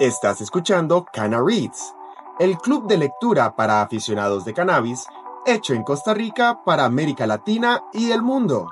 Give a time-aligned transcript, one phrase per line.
[0.00, 1.94] Estás escuchando Cana Reads,
[2.40, 5.06] el club de lectura para aficionados de cannabis
[5.46, 8.66] hecho en Costa Rica para América Latina y el mundo.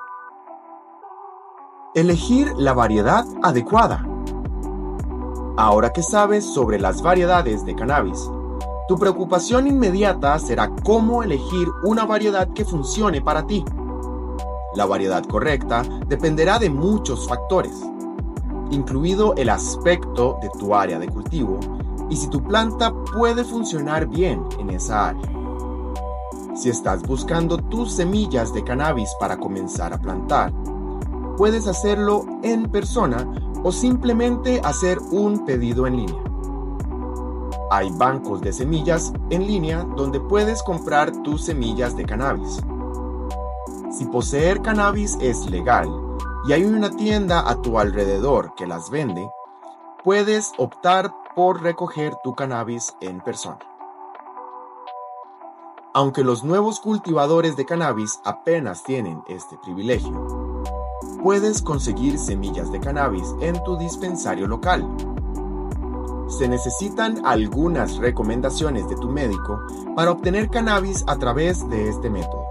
[1.95, 4.05] Elegir la variedad adecuada.
[5.57, 8.29] Ahora que sabes sobre las variedades de cannabis,
[8.89, 13.65] tu preocupación inmediata será cómo elegir una variedad que funcione para ti.
[14.75, 17.81] La variedad correcta dependerá de muchos factores,
[18.73, 21.61] incluido el aspecto de tu área de cultivo
[22.09, 25.23] y si tu planta puede funcionar bien en esa área.
[26.55, 30.53] Si estás buscando tus semillas de cannabis para comenzar a plantar,
[31.37, 33.27] puedes hacerlo en persona
[33.63, 36.23] o simplemente hacer un pedido en línea.
[37.71, 42.61] Hay bancos de semillas en línea donde puedes comprar tus semillas de cannabis.
[43.91, 45.89] Si poseer cannabis es legal
[46.45, 49.31] y hay una tienda a tu alrededor que las vende,
[50.03, 53.61] puedes optar por recoger tu cannabis en persona.
[55.95, 60.61] Aunque los nuevos cultivadores de cannabis apenas tienen este privilegio,
[61.23, 64.89] puedes conseguir semillas de cannabis en tu dispensario local.
[66.29, 69.61] Se necesitan algunas recomendaciones de tu médico
[69.95, 72.47] para obtener cannabis a través de este método.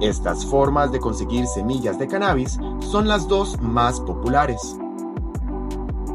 [0.00, 4.78] Estas formas de conseguir semillas de cannabis son las dos más populares.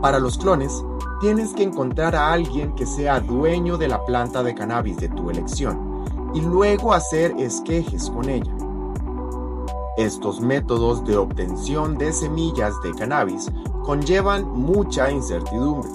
[0.01, 0.85] Para los clones,
[1.19, 5.29] tienes que encontrar a alguien que sea dueño de la planta de cannabis de tu
[5.29, 8.55] elección y luego hacer esquejes con ella.
[9.97, 13.51] Estos métodos de obtención de semillas de cannabis
[13.83, 15.89] conllevan mucha incertidumbre.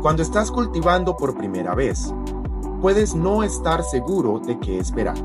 [0.00, 2.14] Cuando estás cultivando por primera vez,
[2.80, 5.16] puedes no estar seguro de qué esperar.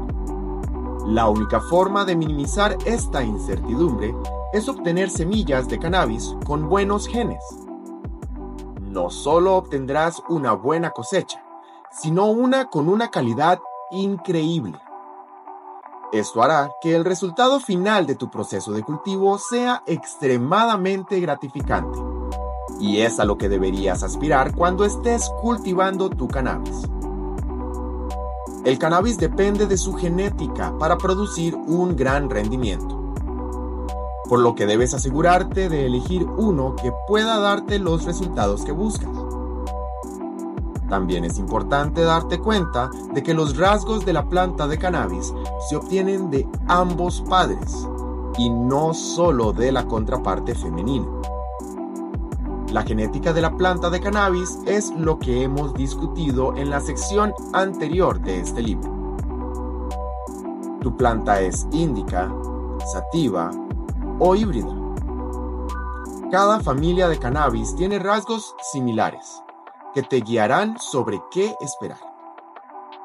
[1.05, 4.15] La única forma de minimizar esta incertidumbre
[4.53, 7.43] es obtener semillas de cannabis con buenos genes.
[8.79, 11.45] No solo obtendrás una buena cosecha,
[11.91, 13.59] sino una con una calidad
[13.91, 14.79] increíble.
[16.11, 21.99] Esto hará que el resultado final de tu proceso de cultivo sea extremadamente gratificante.
[22.79, 26.89] Y es a lo que deberías aspirar cuando estés cultivando tu cannabis.
[28.65, 33.13] El cannabis depende de su genética para producir un gran rendimiento.
[34.27, 39.11] Por lo que debes asegurarte de elegir uno que pueda darte los resultados que buscas.
[40.89, 45.31] También es importante darte cuenta de que los rasgos de la planta de cannabis
[45.69, 47.87] se obtienen de ambos padres
[48.35, 51.05] y no solo de la contraparte femenina.
[52.75, 57.33] La genética de la planta de cannabis es lo que hemos discutido en la sección
[57.53, 58.91] anterior de este libro.
[60.81, 62.29] Tu planta es índica,
[62.91, 63.51] sativa
[64.19, 64.67] o híbrida.
[66.29, 69.41] Cada familia de cannabis tiene rasgos similares
[69.93, 71.99] que te guiarán sobre qué esperar.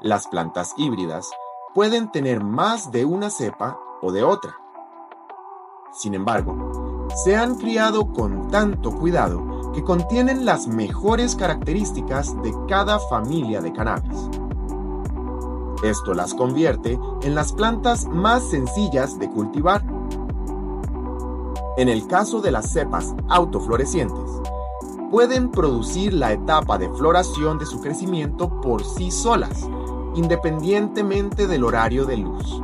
[0.00, 1.30] Las plantas híbridas
[1.74, 4.52] pueden tener más de una cepa o de otra.
[5.92, 12.98] Sin embargo, se han criado con tanto cuidado que contienen las mejores características de cada
[12.98, 14.28] familia de cannabis.
[15.82, 19.82] Esto las convierte en las plantas más sencillas de cultivar.
[21.76, 24.30] En el caso de las cepas autoflorecientes,
[25.10, 29.68] pueden producir la etapa de floración de su crecimiento por sí solas,
[30.14, 32.62] independientemente del horario de luz.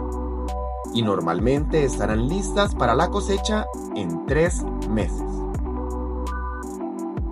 [0.92, 5.35] Y normalmente estarán listas para la cosecha en tres meses.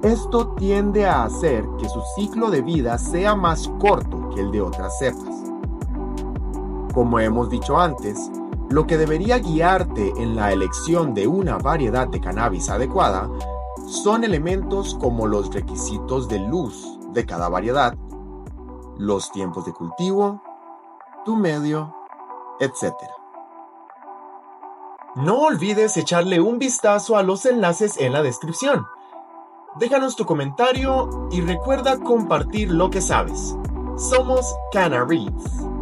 [0.04, 4.60] Esto tiende a hacer que su ciclo de vida sea más corto que el de
[4.60, 5.50] otras cepas.
[6.92, 8.30] Como hemos dicho antes,
[8.68, 13.30] lo que debería guiarte en la elección de una variedad de cannabis adecuada
[13.86, 17.96] son elementos como los requisitos de luz de cada variedad,
[18.98, 20.42] los tiempos de cultivo,
[21.24, 21.94] tu medio,
[22.60, 22.92] etc.
[25.16, 28.84] No olvides echarle un vistazo a los enlaces en la descripción.
[29.76, 33.56] Déjanos tu comentario y recuerda compartir lo que sabes.
[33.96, 35.73] Somos Cana Reads.